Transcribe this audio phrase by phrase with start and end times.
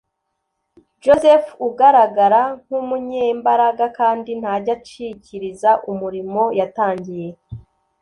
[1.03, 7.27] Joseph ugaragara nk’umunyembaraga kandi ntajya acikiriza umurimo yatangiye